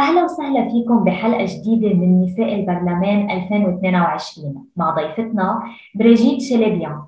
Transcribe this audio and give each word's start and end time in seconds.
أهلا 0.00 0.24
وسهلا 0.24 0.68
فيكم 0.68 1.04
بحلقة 1.04 1.44
جديدة 1.44 1.94
من 1.94 2.24
نساء 2.24 2.54
البرلمان 2.54 3.30
2022 3.30 4.66
مع 4.76 4.94
ضيفتنا 4.94 5.62
بريجيت 5.94 6.42
شلبيان 6.42 7.02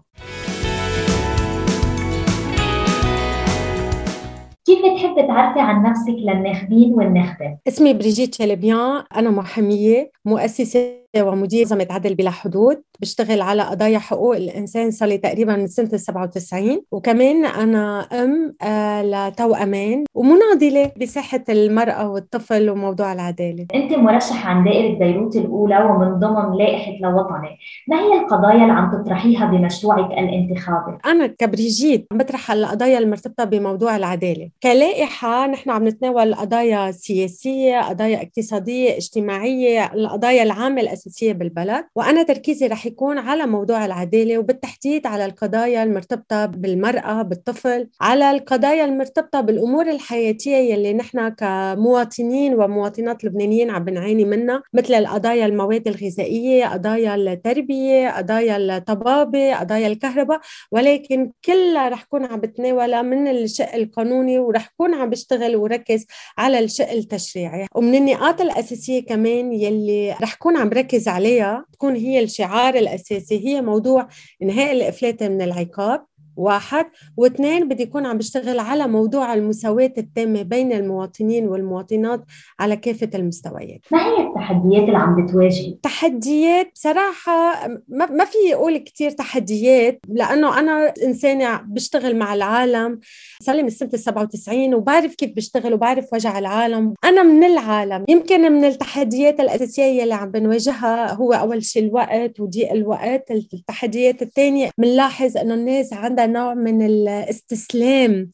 كيف 4.65 4.79
بتحب 4.79 5.27
تعرفي 5.27 5.61
عن 5.61 5.83
نفسك 5.83 6.15
للناخبين 6.19 6.93
والناخبة؟ 6.95 7.59
اسمي 7.69 7.95
بريجيت 7.95 8.34
شلبيان 8.34 9.02
أنا 9.16 9.30
محامية 9.30 10.11
مؤسسة 10.24 11.02
ومدير 11.21 11.63
منظمة 11.73 11.87
عدل 11.91 12.15
بلا 12.15 12.31
حدود 12.31 12.83
بشتغل 13.01 13.41
على 13.41 13.62
قضايا 13.62 13.99
حقوق 13.99 14.37
الإنسان 14.37 14.91
صار 14.91 15.09
لي 15.09 15.19
تقريبا 15.19 15.57
من 15.57 15.67
سنة 15.67 15.97
97 15.97 16.83
وكمان 16.93 17.45
أنا 17.45 18.01
أم 18.01 18.55
آه، 18.62 19.03
لتوأمان 19.03 20.05
ومناضلة 20.15 20.93
بساحة 21.01 21.45
المرأة 21.48 22.11
والطفل 22.11 22.70
وموضوع 22.70 23.12
العدالة. 23.12 23.67
أنت 23.75 23.93
مرشحة 23.93 24.48
عن 24.51 24.65
دائرة 24.65 24.98
بيروت 24.98 25.37
الأولى 25.37 25.84
ومن 25.84 26.19
ضمن 26.19 26.56
لائحة 26.59 26.93
لوطني 27.01 27.59
ما 27.89 28.01
هي 28.01 28.20
القضايا 28.20 28.62
اللي 28.62 28.73
عم 28.73 28.91
تطرحيها 29.03 29.47
بمشروعك 29.47 30.11
الانتخابي؟ 30.11 30.98
أنا 31.06 31.27
كبريجيت 31.27 32.06
عم 32.12 32.19
بطرح 32.19 32.51
القضايا 32.51 32.98
المرتبطة 32.98 33.45
بموضوع 33.45 33.97
العدالة. 33.97 34.51
كلائحة 34.62 35.47
نحن 35.47 35.70
عم 35.70 35.89
نتناول 35.89 36.34
قضايا 36.34 36.91
سياسية 36.91 37.81
قضايا 37.81 38.23
اقتصادية 38.23 38.97
اجتماعية 38.97 39.92
القضايا 39.95 40.42
العامة 40.42 40.81
الأساسية 41.06 41.33
بالبلد 41.33 41.84
وأنا 41.95 42.23
تركيزي 42.23 42.66
رح 42.66 42.87
يكون 42.87 43.19
على 43.19 43.47
موضوع 43.47 43.84
العدالة 43.84 44.38
وبالتحديد 44.38 45.06
على 45.06 45.25
القضايا 45.25 45.83
المرتبطة 45.83 46.47
بالمرأة 46.47 47.23
بالطفل 47.23 47.88
على 48.01 48.30
القضايا 48.30 48.84
المرتبطة 48.84 49.41
بالأمور 49.41 49.91
الحياتية 49.91 50.56
يلي 50.56 50.92
نحن 50.92 51.28
كمواطنين 51.28 52.55
ومواطنات 52.55 53.25
لبنانيين 53.25 53.70
عم 53.70 53.84
بنعاني 53.84 54.25
منها 54.25 54.62
مثل 54.73 54.95
القضايا 54.95 55.47
المواد 55.47 55.89
الغذائية 55.89 56.67
قضايا 56.67 57.14
التربية 57.14 58.08
قضايا 58.08 58.56
الطبابة 58.56 59.55
قضايا 59.55 59.86
الكهرباء 59.86 60.41
ولكن 60.73 61.30
كلها 61.45 61.89
رح 61.89 62.05
كون 62.05 62.25
عم 62.25 62.41
بتناولها 62.41 63.03
من 63.03 63.28
الشق 63.28 63.75
القانوني 63.75 64.39
ورح 64.39 64.75
كون 64.77 64.95
عم 64.95 65.11
بشتغل 65.11 65.56
وركز 65.56 66.06
على 66.39 66.58
الشق 66.58 66.91
التشريعي. 66.91 67.67
ومن 67.75 67.95
النقاط 67.95 68.41
الأساسية 68.41 69.05
كمان 69.05 69.53
يلي 69.53 70.17
رح 70.23 70.34
كون 70.34 70.56
عم 70.56 70.69
بركز 70.69 70.92
عليها 71.09 71.67
تكون 71.73 71.97
هي 71.97 72.21
الشعار 72.21 72.75
الأساسي. 72.75 73.48
هي 73.48 73.62
موضوع 73.62 74.09
إنهاء 74.43 74.73
الإفلات 74.73 75.23
من 75.23 75.43
العقاب. 75.43 76.07
واحد. 76.36 76.86
واثنين 77.16 77.69
بدي 77.69 77.83
يكون 77.83 78.06
عم 78.06 78.19
بشتغل 78.19 78.58
على 78.58 78.86
موضوع 78.86 79.34
المساواة 79.34 79.92
التامة 79.98 80.42
بين 80.42 80.72
المواطنين 80.72 81.48
والمواطنات 81.48 82.24
على 82.61 82.77
كافة 82.77 83.11
المستويات. 83.14 83.80
ما 83.91 84.06
هي 84.06 84.27
التحديات 84.28 84.83
اللي 84.83 84.97
عم 84.97 85.27
بتواجهي؟ 85.27 85.78
تحديات 85.83 86.70
بصراحة 86.74 87.69
ما 87.89 88.24
في 88.24 88.55
أقول 88.55 88.77
كتير 88.77 89.11
تحديات 89.11 90.00
لأنه 90.08 90.58
أنا 90.58 90.94
إنسانة 91.05 91.61
بشتغل 91.66 92.16
مع 92.16 92.34
العالم. 92.34 93.00
صار 93.42 93.56
لي 93.56 93.62
من 93.62 93.70
سنة 93.70 93.91
97 93.91 94.74
وبعرف 94.74 95.14
كيف 95.14 95.30
بشتغل 95.36 95.74
وبعرف 95.74 96.12
وجع 96.12 96.39
العالم. 96.39 96.94
أنا 97.05 97.22
من 97.22 97.44
العالم. 97.44 98.05
يمكن 98.08 98.52
من 98.52 98.64
التحديات 98.64 99.41
الأساسية 99.41 100.02
اللي 100.02 100.14
عم 100.14 100.30
بنواجهها 100.30 101.12
هو 101.14 101.33
أول 101.33 101.64
شيء 101.64 101.83
الوقت 101.84 102.41
وضيق 102.41 102.72
الوقت. 102.72 103.30
التحديات 103.30 104.22
الثانية 104.22 104.70
بنلاحظ 104.78 105.36
أنه 105.36 105.55
الناس 105.55 105.92
عندها 105.92 106.27
نوع 106.33 106.55
من 106.55 106.83
الاستسلام. 106.83 108.33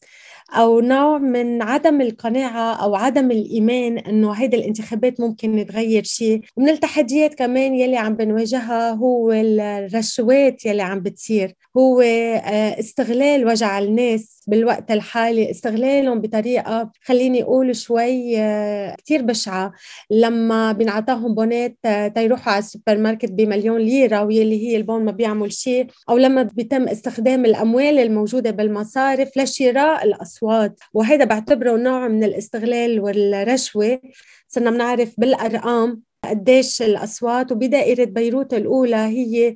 أو 0.53 0.79
نوع 0.79 1.17
من 1.17 1.61
عدم 1.61 2.01
القناعة 2.01 2.73
أو 2.83 2.95
عدم 2.95 3.31
الإيمان 3.31 3.97
إنه 3.97 4.31
هيدي 4.31 4.57
الانتخابات 4.57 5.19
ممكن 5.19 5.65
تغير 5.65 6.03
شيء. 6.03 6.41
ومن 6.57 6.69
التحديات 6.69 7.33
كمان 7.33 7.75
يلي 7.75 7.97
عم 7.97 8.15
بنواجهها 8.15 8.91
هو 8.91 9.31
الرشوات 9.31 10.65
يلي 10.65 10.81
عم 10.81 10.99
بتصير. 10.99 11.53
هو 11.77 12.01
آه، 12.01 12.79
استغلال 12.79 13.47
وجع 13.47 13.79
الناس 13.79 14.43
بالوقت 14.47 14.91
الحالي 14.91 15.51
استغلالهم 15.51 16.21
بطريقة 16.21 16.91
خليني 17.03 17.43
أقول 17.43 17.75
شوي 17.75 18.39
آه، 18.39 18.95
كتير 18.95 19.21
بشعة. 19.21 19.71
لما 20.11 20.71
بينعطاهم 20.71 21.35
بونات 21.35 21.77
آه، 21.85 22.07
تيروحوا 22.07 22.53
على 22.53 22.59
السوبر 22.59 22.97
ماركت 22.97 23.31
بمليون 23.31 23.81
ليرة 23.81 24.23
واللي 24.23 24.67
هي 24.67 24.77
البون 24.77 25.05
ما 25.05 25.11
بيعمل 25.11 25.53
شيء 25.53 25.87
أو 26.09 26.17
لما 26.17 26.43
بيتم 26.43 26.87
استخدام 26.87 27.45
الأموال 27.45 27.99
الموجودة 27.99 28.51
بالمصارف 28.51 29.37
لشراء 29.37 30.03
الأصوات 30.43 30.79
وهذا 30.93 31.25
بعتبره 31.25 31.77
نوع 31.77 32.07
من 32.07 32.23
الاستغلال 32.23 32.99
والرشوة. 32.99 34.01
صرنا 34.47 34.71
بنعرف 34.71 35.13
بالأرقام 35.17 36.01
قديش 36.25 36.81
الأصوات 36.81 37.51
وبدائرة 37.51 38.03
بيروت 38.05 38.53
الأولى 38.53 38.95
هي 38.95 39.55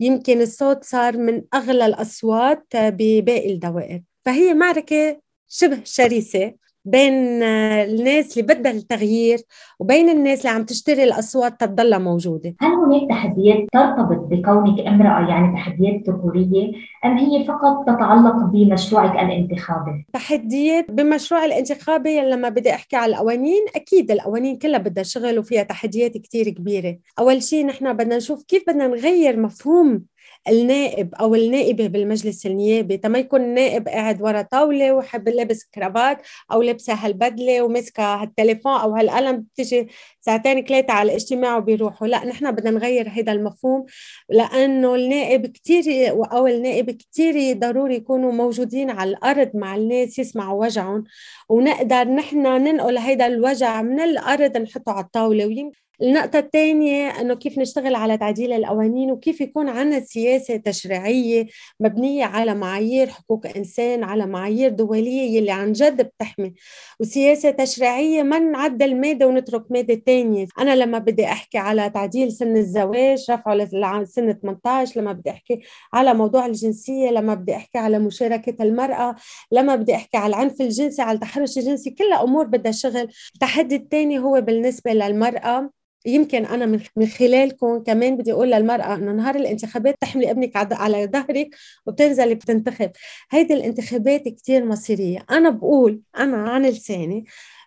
يمكن 0.00 0.40
الصوت 0.40 0.84
صار 0.84 1.16
من 1.16 1.42
أغلى 1.54 1.86
الأصوات 1.86 2.66
بباقي 2.74 3.52
الدوائر. 3.52 4.02
فهي 4.24 4.54
معركة 4.54 5.20
شبه 5.48 5.80
شرسة. 5.84 6.54
بين 6.84 7.42
الناس 7.42 8.38
اللي 8.38 8.54
بدها 8.54 8.72
التغيير 8.72 9.38
وبين 9.78 10.08
الناس 10.08 10.46
اللي 10.46 10.56
عم 10.56 10.64
تشتري 10.64 11.04
الأصوات 11.04 11.60
تضلها 11.60 11.98
موجودة. 11.98 12.54
هل 12.60 12.70
هناك 12.70 13.08
تحديات 13.10 13.58
ترتبط 13.72 14.26
بكونك 14.30 14.86
امرأة 14.86 15.28
يعني 15.28 15.56
تحديات 15.56 16.08
ذكورية 16.08 16.72
أم 17.04 17.18
هي 17.18 17.44
فقط 17.44 17.84
تتعلق 17.86 18.36
بمشروعك 18.44 19.12
الانتخابي؟ 19.12 20.06
تحديات 20.12 20.90
بمشروع 20.90 21.44
الانتخابي 21.44 22.20
لما 22.20 22.48
بدي 22.48 22.70
أحكي 22.70 22.96
على 22.96 23.12
القوانين 23.12 23.64
أكيد 23.76 24.10
القوانين 24.10 24.56
كلها 24.58 24.78
بدها 24.78 25.02
شغل 25.02 25.38
وفيها 25.38 25.62
تحديات 25.62 26.18
كثير 26.18 26.48
كبيرة. 26.48 26.98
أول 27.18 27.42
شيء 27.42 27.66
نحن 27.66 27.92
بدنا 27.92 28.16
نشوف 28.16 28.42
كيف 28.42 28.62
بدنا 28.68 28.86
نغير 28.86 29.40
مفهوم 29.40 30.02
النائب 30.48 31.14
أو 31.14 31.34
النائبة 31.34 31.86
بالمجلس 31.86 32.46
النيابي 32.46 32.96
تما 32.96 33.18
يكون 33.18 33.40
النائب 33.40 33.88
قاعد 33.88 34.22
ورا 34.22 34.42
طاولة 34.42 34.92
وحب 34.92 35.28
لابس 35.28 35.64
كرافات 35.74 36.22
أو 36.52 36.62
لابسة 36.62 36.94
هالبدلة 36.94 37.62
وماسكه 37.62 38.14
هالتليفون 38.14 38.72
أو 38.72 38.94
هالقلم 38.94 39.40
بتيجي 39.40 39.88
ساعتين 40.20 40.64
ثلاثة 40.64 40.92
على 40.92 41.10
الاجتماع 41.10 41.56
وبيروحوا. 41.56 42.06
لا 42.06 42.24
نحن 42.24 42.50
بدنا 42.50 42.70
نغير 42.70 43.08
هذا 43.08 43.32
المفهوم 43.32 43.86
لأنه 44.28 44.94
النائب 44.94 45.46
كثير 45.46 46.10
أو 46.32 46.46
النائب 46.46 46.90
كثير 46.90 47.58
ضروري 47.58 47.94
يكونوا 47.94 48.32
موجودين 48.32 48.90
على 48.90 49.10
الأرض 49.10 49.50
مع 49.54 49.76
الناس 49.76 50.18
يسمعوا 50.18 50.64
وجعهم 50.64 51.04
ونقدر 51.48 52.04
نحن 52.04 52.38
ننقل 52.42 52.98
هذا 52.98 53.26
الوجع 53.26 53.82
من 53.82 54.00
الأرض 54.00 54.56
نحطه 54.56 54.92
على 54.92 55.04
الطاولة. 55.04 55.46
ويمكن 55.46 55.82
النقطة 56.02 56.38
الثانية 56.38 57.20
أنه 57.20 57.34
كيف 57.34 57.58
نشتغل 57.58 57.94
على 57.94 58.18
تعديل 58.18 58.52
القوانين 58.52 59.10
وكيف 59.10 59.40
يكون 59.40 59.68
عندنا 59.68 60.00
سياسة 60.00 60.56
تشريعية 60.56 61.46
مبنية 61.80 62.24
على 62.24 62.54
معايير 62.54 63.08
حقوق 63.10 63.46
إنسان 63.56 64.04
على 64.04 64.26
معايير 64.26 64.70
دولية 64.70 65.36
يلي 65.36 65.50
عن 65.50 65.72
جد 65.72 66.02
بتحمي. 66.02 66.54
وسياسة 67.00 67.50
تشريعية 67.50 68.22
ما 68.22 68.38
نعدل 68.38 68.96
مادة 68.96 69.26
ونترك 69.26 69.64
مادة 69.70 70.02
ثانية 70.06 70.46
أنا 70.58 70.76
لما 70.76 70.98
بدي 70.98 71.24
أحكي 71.24 71.58
على 71.58 71.90
تعديل 71.90 72.32
سن 72.32 72.56
الزواج 72.56 73.30
رفعه 73.30 73.54
لسن 73.54 74.32
18 74.32 75.00
لما 75.00 75.12
بدي 75.12 75.30
أحكي 75.30 75.60
على 75.92 76.14
موضوع 76.14 76.46
الجنسية 76.46 77.10
لما 77.10 77.34
بدي 77.34 77.56
أحكي 77.56 77.78
على 77.78 77.98
مشاركة 77.98 78.62
المرأة 78.62 79.16
لما 79.52 79.76
بدي 79.76 79.94
أحكي 79.94 80.16
على 80.16 80.36
العنف 80.36 80.60
الجنسي 80.60 81.02
على 81.02 81.14
التحرش 81.16 81.58
الجنسي 81.58 81.90
كلها 81.90 82.22
أمور 82.22 82.46
بدها 82.46 82.72
شغل. 82.72 83.08
التحدي 83.34 83.76
الثاني 83.76 84.18
هو 84.18 84.40
بالنسبة 84.40 84.92
للمرأة. 84.92 85.70
يمكن 86.06 86.44
أنا 86.46 86.66
من 86.96 87.06
خلالكم 87.06 87.82
كمان 87.82 88.16
بدي 88.16 88.32
أقول 88.32 88.50
للمرأة 88.50 88.94
إنه 88.94 89.12
نهار 89.12 89.34
الانتخابات 89.34 89.94
تحملي 90.00 90.30
ابنك 90.30 90.56
على 90.56 91.06
ظهرك 91.06 91.48
وبتنزلي 91.86 92.34
بتنتخب. 92.34 92.90
هيدي 93.30 93.54
الانتخابات 93.54 94.28
كثير 94.28 94.64
مصيرية. 94.64 95.26
أنا 95.30 95.50
بقول 95.50 96.00
أنا 96.18 96.36
عن 96.50 96.66
لساني 96.66 97.24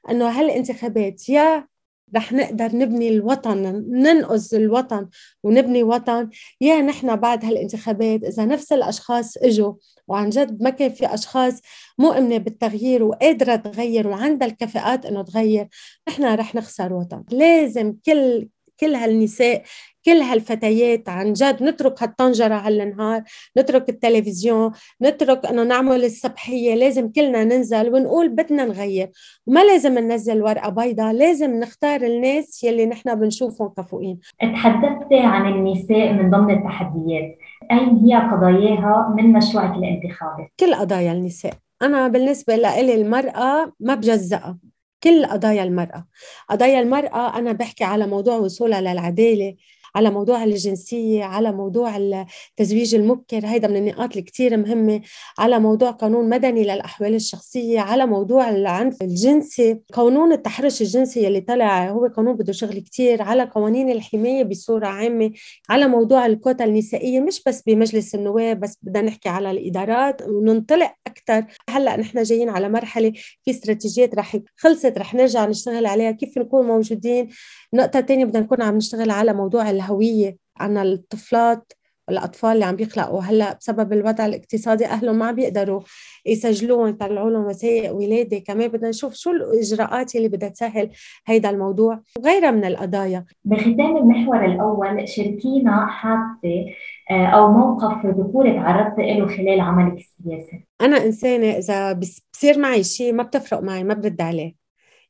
إنه 0.10 0.30
هالانتخابات 0.30 1.30
يا 1.30 1.68
رح 2.16 2.34
نقدر 2.34 2.76
نبني 2.76 3.10
الوطن 3.10 3.86
ننقذ 3.90 4.56
الوطن 4.56 5.08
ونبني 5.44 5.84
وطن. 5.84 6.30
يا 6.62 6.82
نحن 6.82 7.16
بعد 7.16 7.46
هالانتخابات 7.46 8.24
إذا 8.24 8.46
نفس 8.46 8.72
الأشخاص 8.74 9.38
إجوا 9.38 9.74
وعن 10.08 10.30
جد 10.30 10.64
ما 10.64 10.70
كان 10.70 10.92
في 10.92 11.14
أشخاص 11.14 11.62
مؤمنه 11.98 12.38
بالتغيير 12.38 13.04
وقادرة 13.04 13.56
تغير 13.56 14.08
وعندها 14.08 14.48
الكفاءات 14.48 15.06
إنه 15.06 15.22
تغير 15.22 15.68
نحن 16.10 16.24
رح 16.24 16.56
نخسر 16.56 16.94
وطن. 16.94 17.24
لازم 17.32 17.96
كل 18.06 18.50
كل 18.80 18.96
هالنساء 18.96 19.64
كل 20.06 20.18
هالفتيات 20.18 21.10
عن 21.10 21.34
جد 21.34 21.64
نترك 21.64 22.04
هالطنجرة 22.04 22.56
هالنهار 22.56 23.24
نترك 23.58 23.90
التلفزيون 23.90 24.72
نترك 25.02 25.46
إنه 25.46 25.64
نعمل 25.64 26.06
الصبحية 26.06 26.76
لازم 26.76 27.12
كلنا 27.12 27.44
ننزل 27.44 27.94
ونقول 27.94 28.30
بدنا 28.30 28.66
نغير. 28.66 29.12
وما 29.48 29.64
لازم 29.64 30.00
ننزل 30.00 30.42
ورقة 30.42 30.70
بيضاء 30.70 31.14
لازم 31.14 31.60
نختار 31.60 32.02
الناس 32.02 32.64
يلي 32.64 32.86
نحن 32.86 33.16
بنشوفهم 33.16 33.68
كفؤين. 33.78 34.20
تحدثت 34.42 35.14
عن 35.14 35.54
النساء 35.54 36.14
من 36.14 36.30
ضمن 36.30 36.58
التحديات. 36.58 37.38
أين 37.72 38.06
هي 38.06 38.16
قضاياها 38.16 39.14
من 39.18 39.34
مشروعك 39.34 39.78
الانتخابي؟ 39.78 40.48
كل 40.60 40.76
قضايا 40.76 41.12
النساء. 41.12 41.54
أنا 41.82 42.08
بالنسبة 42.08 42.56
لإلي 42.56 42.96
المرأة 42.96 43.74
ما 43.80 43.96
بجزأها. 43.96 44.58
كل 45.04 45.26
قضايا 45.26 45.64
المرأة. 45.64 46.06
قضايا 46.50 46.80
المرأة 46.80 47.38
أنا 47.38 47.52
بحكي 47.52 47.84
على 47.84 48.08
موضوع 48.08 48.36
وصولها 48.36 48.82
للعدالة. 48.82 49.56
على 49.96 50.12
موضوع 50.12 50.44
الجنسية 50.44 51.24
على 51.24 51.52
موضوع 51.52 51.98
التزويج 51.98 52.96
المبكر 52.96 53.46
هيدا 53.46 53.68
من 53.68 53.78
النقاط 53.78 54.10
اللي 54.10 54.22
كتير 54.22 54.58
مهمة 54.58 55.02
على 55.38 55.60
موضوع 55.60 55.92
قانون 55.92 56.30
مدني 56.30 56.64
للأحوال 56.64 57.16
الشخصية 57.16 57.80
على 57.80 58.06
موضوع 58.06 58.50
العنف 58.50 59.02
الجنسي 59.02 59.80
قانون 59.94 60.32
التحرش 60.32 60.82
الجنسي 60.82 61.28
اللي 61.28 61.42
طلع 61.42 61.90
هو 61.90 62.08
قانون 62.08 62.36
بده 62.36 62.54
شغل 62.54 62.80
كتير 62.80 63.22
على 63.22 63.44
قوانين 63.44 63.90
الحماية 63.90 64.44
بصورة 64.44 64.88
عامة 64.88 65.32
على 65.70 65.88
موضوع 65.88 66.26
الكوتا 66.26 66.66
النسائية 66.66 67.20
مش 67.20 67.42
بس 67.48 67.62
بمجلس 67.62 68.16
النواب 68.16 68.60
بس 68.60 68.78
بدنا 68.82 69.02
نحكي 69.02 69.30
على 69.30 69.52
الإدارات 69.52 70.22
وننطلق 70.22 70.94
أكثر 71.08 71.46
هلأ 71.70 71.98
نحن 71.98 72.24
جايين 72.24 72.50
على 72.50 72.70
مرحلة 72.70 73.12
في 73.44 73.52
استراتيجيات 73.52 74.16
رح 74.16 74.38
خلصت 74.58 74.98
رح 74.98 75.14
نرجع 75.14 75.46
نشتغل 75.46 75.86
عليها 75.86 76.12
كيف 76.12 76.38
نكون 76.38 76.68
موجودين؟ 76.68 77.30
النقطة 77.74 78.00
الثانية 78.00 78.26
بدنا 78.26 78.44
نكون 78.44 78.62
عم 78.62 78.76
نشتغل 78.76 79.12
على 79.12 79.34
موضوع 79.34 79.70
الهوية 79.86 80.38
عنا 80.58 80.82
الطفلات 80.82 81.74
الأطفال 82.10 82.50
اللي 82.50 82.66
عم 82.66 82.76
بيخلقوا 82.76 83.22
هلأ 83.22 83.54
بسبب 83.54 83.94
الوضع 83.94 84.26
الاقتصادي 84.26 84.86
أهلهم 84.86 85.20
ما 85.20 85.32
بيقدروا 85.32 85.82
يسجلوهم 86.26 86.88
يطلعوا 86.88 87.30
لهم 87.30 87.46
وثائق 87.46 87.96
ولادة. 87.96 88.40
كمان 88.40 88.68
بدنا 88.68 88.90
نشوف 88.90 89.14
شو 89.14 89.32
الإجراءات 89.32 90.16
اللي 90.16 90.28
بدها 90.28 90.50
تسهل 90.50 90.90
هيدا 91.28 91.50
الموضوع. 91.50 92.02
وغيرها 92.20 92.52
من 92.52 92.66
القضايا. 92.66 93.26
بختام 93.46 93.98
المحور 93.98 94.46
الأول 94.46 95.08
شاركينا 95.08 95.88
حادثة 95.88 96.66
آه، 97.12 97.26
أو 97.26 97.52
موقف 97.52 98.06
ذكوري 98.06 98.54
تعرضت 98.54 99.00
له 99.00 99.28
خلال 99.28 99.62
عملك 99.62 99.98
السياسي. 99.98 100.66
أنا 100.82 101.06
إنسانة 101.06 101.52
إذا 101.52 101.94
بصير 102.34 102.60
معي 102.60 102.84
شيء 102.84 103.14
ما 103.14 103.24
بتفرق 103.24 103.60
معي 103.60 103.84
ما 103.84 103.94
برد 103.94 104.22
عليه. 104.22 104.56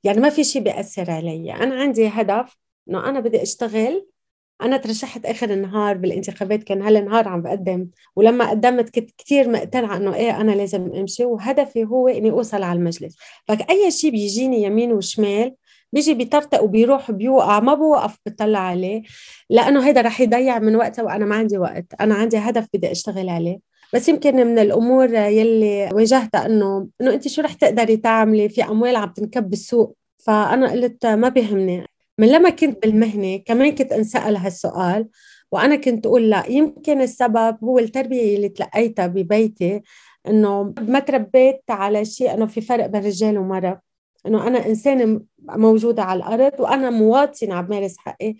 يعني 0.03 0.19
ما 0.19 0.29
في 0.29 0.43
شيء 0.43 0.61
بيأثر 0.61 1.11
علي. 1.11 1.53
أنا 1.53 1.75
عندي 1.75 2.07
هدف 2.07 2.57
إنه 2.89 3.09
أنا 3.09 3.19
بدي 3.19 3.41
أشتغل 3.41 4.07
أنا 4.61 4.77
ترشحت 4.77 5.25
آخر 5.25 5.49
النهار 5.49 5.97
بالانتخابات 5.97 6.63
كان 6.63 6.81
هالنهار 6.81 7.27
عم 7.27 7.41
بقدم. 7.41 7.87
ولما 8.15 8.49
قدمت 8.49 8.89
كنت 8.89 9.09
كثير 9.17 9.49
مقتنعة 9.49 9.97
إنه 9.97 10.15
إيه 10.15 10.41
أنا 10.41 10.51
لازم 10.51 10.91
أمشي. 10.95 11.25
وهدفي 11.25 11.83
هو 11.83 12.07
إني 12.07 12.31
أوصل 12.31 12.63
على 12.63 12.79
المجلس. 12.79 13.17
فأي 13.47 13.91
شيء 13.91 14.11
بيجيني 14.11 14.63
يمين 14.63 14.91
وشمال 14.91 15.55
بيجي 15.93 16.13
بيطرطق 16.13 16.63
وبيروح 16.63 17.11
بيوقع 17.11 17.59
ما 17.59 17.73
بوقف 17.73 18.17
بطلع 18.25 18.59
عليه. 18.59 19.01
لأنه 19.49 19.87
هيدا 19.87 20.01
رح 20.01 20.21
يضيع 20.21 20.59
من 20.59 20.75
وقتها 20.75 21.03
وأنا 21.03 21.25
ما 21.25 21.35
عندي 21.35 21.57
وقت. 21.57 21.85
أنا 22.01 22.15
عندي 22.15 22.37
هدف 22.37 22.67
بدي 22.73 22.91
أشتغل 22.91 23.29
عليه. 23.29 23.59
بس 23.93 24.09
يمكن 24.09 24.35
من 24.35 24.59
الأمور 24.59 25.13
يلي 25.13 25.89
واجهتها 25.93 26.45
إنه 26.45 26.87
إنه 27.01 27.13
أنت 27.13 27.27
شو 27.27 27.41
رح 27.41 27.53
تقدري 27.53 27.97
تعملي؟ 27.97 28.49
في 28.49 28.63
أموال 28.63 28.95
عم 28.95 29.09
تنكب 29.09 29.49
بالسوق. 29.49 29.95
فأنا 30.17 30.71
قلت 30.71 31.05
ما 31.05 31.29
بيهمني. 31.29 31.87
من 32.17 32.27
لما 32.27 32.49
كنت 32.49 32.81
بالمهنة 32.83 33.37
كمان 33.37 33.75
كنت 33.75 33.91
أنسأل 33.91 34.37
هالسؤال 34.37 35.09
وأنا 35.51 35.75
كنت 35.75 36.05
أقول 36.05 36.29
لا 36.29 36.43
يمكن 36.49 37.01
السبب 37.01 37.57
هو 37.63 37.79
التربية 37.79 38.35
اللي 38.35 38.49
تلقيتها 38.49 39.07
ببيتي 39.07 39.81
إنه 40.27 40.73
ما 40.81 40.99
تربيت 40.99 41.61
على 41.69 42.05
شيء 42.05 42.33
إنه 42.33 42.45
في 42.45 42.61
فرق 42.61 42.85
بين 42.85 43.01
رجال 43.05 43.37
ومرأة 43.37 43.81
إنه 44.27 44.47
أنا 44.47 44.65
إنسانة 44.65 45.21
موجودة 45.49 46.03
على 46.03 46.17
الأرض 46.17 46.59
وأنا 46.59 46.89
مواطنة 46.89 47.55
عم 47.55 47.65
بمارس 47.65 47.97
حقي. 47.97 48.35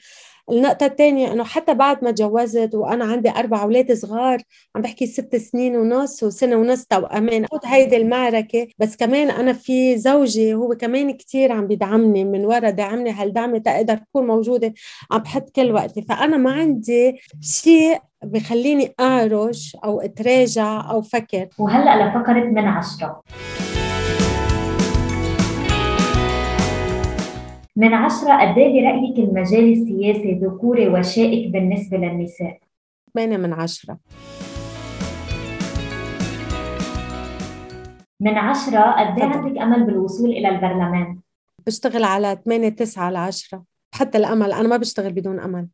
النقطة 0.52 0.86
الثانية 0.86 1.32
إنه 1.32 1.44
حتى 1.44 1.74
بعد 1.74 2.04
ما 2.04 2.12
تجوزت 2.12 2.76
وأنا 2.76 3.06
عندي 3.06 3.30
أربع 3.30 3.64
أولاد 3.64 3.94
صغار 3.94 4.42
عم 4.76 4.82
بحكي 4.82 5.06
ست 5.08 5.36
سنين 5.36 5.76
ونص 5.76 6.24
وسنة 6.24 6.56
ونص 6.56 6.86
توأمان 6.86 7.46
خذ 7.46 7.60
هيدي 7.66 7.98
المعركة. 7.98 8.68
بس 8.80 8.96
كمان 8.96 9.30
أنا 9.30 9.54
في 9.54 9.98
زوجي 9.98 10.54
هو 10.54 10.76
كمان 10.76 11.12
كتير 11.12 11.52
عم 11.52 11.68
بيدعمني 11.68 12.24
من 12.24 12.46
ورا 12.46 12.70
دعمني 12.70 13.12
هالدعم 13.12 13.58
تقدر 13.58 13.94
أكون 13.94 14.28
موجودة. 14.28 14.74
عم 15.12 15.20
بحط 15.20 15.50
كل 15.50 15.72
وقتي. 15.72 16.02
فأنا 16.02 16.38
ما 16.38 16.52
عندي 16.52 17.22
شيء 17.42 18.00
بخليني 18.24 18.94
أعرج 19.00 19.76
أو 19.86 20.02
أتراجع 20.02 20.92
أو 20.92 21.02
فكر. 21.02 21.48
وهلأ 21.60 22.10
لفقرة 22.10 22.44
من 22.44 22.68
عشرة. 22.68 23.22
من 27.78 27.94
عشرة 27.94 28.34
قد 28.42 28.58
إيه 28.58 28.82
برأيك 28.82 29.20
المجال 29.20 29.72
السياسي 29.72 30.34
ذكوري 30.34 30.88
وشائك 30.88 31.52
بالنسبة 31.52 31.98
للنساء؟ 31.98 32.60
ثمانية 33.14 33.38
من 33.38 33.54
عشرة 33.54 33.98
من 38.20 38.38
عشرة 38.38 38.80
قد 38.92 39.20
إيه 39.20 39.26
عندك 39.28 39.62
أمل 39.62 39.84
بالوصول 39.84 40.30
إلى 40.30 40.50
البرلمان؟ 40.50 41.20
بشتغل 41.68 42.04
على 42.04 42.38
ثمانية 42.46 42.70
تسعة 42.70 43.04
على 43.04 43.20
عشرة 43.20 43.64
حتى 43.96 44.18
الأمل 44.18 44.52
أنا 44.52 44.68
ما 44.68 44.78
بشتغل 44.78 45.12
بدون 45.14 45.40
أمل 45.40 45.68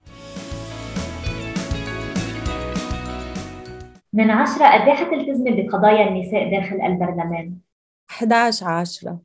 من 4.13 4.29
عشرة 4.31 4.65
قد 4.65 4.81
إيه 4.87 4.93
حتلتزمي 4.93 5.51
بقضايا 5.51 6.07
النساء 6.07 6.51
داخل 6.51 6.81
البرلمان؟ 6.81 7.57
11 8.09 8.67
عشرة 8.67 9.19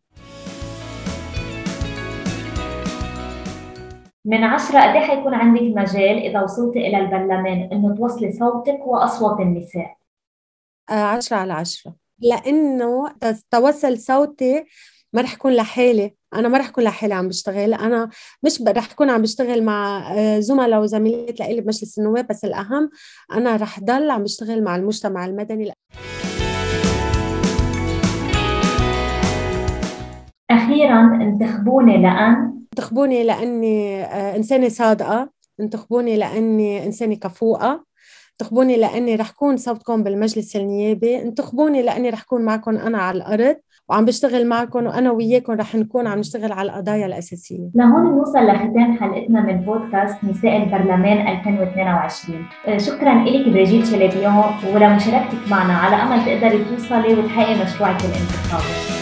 من 4.26 4.44
عشرة 4.44 4.80
قد 4.80 4.96
إيه 4.96 5.00
حيكون 5.00 5.34
عندك 5.34 5.62
مجال 5.62 6.18
إذا 6.18 6.42
وصلتي 6.42 6.78
إلى 6.78 6.98
البرلمان 6.98 7.68
إنه 7.72 7.94
توصلي 7.94 8.32
صوتك 8.32 8.86
وأصوات 8.86 9.40
النساء؟ 9.40 9.96
آه 10.90 11.02
عشرة 11.04 11.36
على 11.36 11.52
عشرة. 11.52 11.94
لأنه 12.18 13.12
توصل 13.50 13.98
صوتي 13.98 14.64
ما 15.12 15.22
رح 15.22 15.34
يكون 15.34 15.52
لحالي. 15.52 16.14
أنا 16.34 16.48
ما 16.48 16.58
رح 16.58 16.68
اكون 16.68 16.84
لحالي 16.84 17.14
عم 17.14 17.28
بشتغل. 17.28 17.74
أنا 17.74 18.10
مش 18.42 18.62
رح 18.68 18.90
اكون 18.92 19.10
عم 19.10 19.22
بشتغل 19.22 19.64
مع 19.64 20.12
آه، 20.14 20.40
زملاء 20.40 20.80
وزميلات 20.80 21.40
لإلي 21.40 21.60
بمجلس 21.60 21.98
النواب 21.98 22.26
بس 22.26 22.44
الأهم 22.44 22.90
أنا 23.32 23.56
رح 23.56 23.80
ضل 23.80 24.10
عم 24.10 24.22
بشتغل 24.22 24.64
مع 24.64 24.76
المجتمع 24.76 25.26
المدني 25.26 25.72
أخيرا 30.50 31.00
انتخبوني 31.22 32.02
لأن 32.02 32.55
انتخبوني 32.76 33.24
لأني 33.24 34.04
آه، 34.04 34.36
إنسانة 34.36 34.68
صادقة 34.68 35.30
انتخبوني 35.60 36.16
لأني 36.16 36.86
إنسانة 36.86 37.14
كفوءة 37.14 37.84
انتخبوني 38.32 38.76
لأني 38.76 39.14
رح 39.14 39.30
كون 39.30 39.56
صوتكم 39.56 40.02
بالمجلس 40.02 40.56
النيابي 40.56 41.22
انتخبوني 41.22 41.82
لأني 41.82 42.10
رح 42.10 42.22
كون 42.22 42.42
معكم 42.42 42.76
أنا 42.76 42.98
على 42.98 43.16
الأرض 43.16 43.56
وعم 43.88 44.04
بشتغل 44.04 44.46
معكم 44.46 44.86
وأنا 44.86 45.10
وياكم 45.10 45.52
رح 45.52 45.74
نكون 45.74 46.06
عم 46.06 46.18
نشتغل 46.18 46.52
على 46.52 46.70
القضايا 46.70 47.06
الأساسية. 47.06 47.70
لهون 47.74 48.16
نوصل 48.16 48.38
لختام 48.38 48.98
حلقتنا 49.00 49.40
من 49.40 49.56
بودكاست 49.56 50.24
نساء 50.24 50.56
البرلمان 50.56 51.28
2022 51.28 52.46
آه، 52.66 52.78
شكرا 52.78 53.24
لك 53.24 53.48
بريجيت 53.48 53.86
شلبيون 53.86 54.44
ولمشاركتك 54.74 55.48
معنا. 55.50 55.72
على 55.72 55.96
أمل 56.02 56.24
تقدري 56.24 56.64
توصلي 56.64 57.14
وتحققي 57.14 57.64
مشروعك 57.64 58.00
الانتخابي. 58.00 58.95